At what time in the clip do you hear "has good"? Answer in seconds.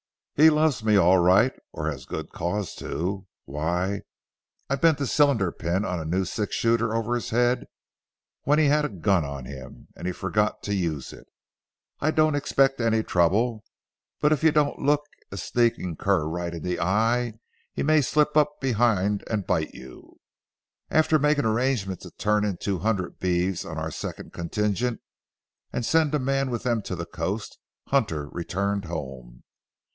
1.91-2.31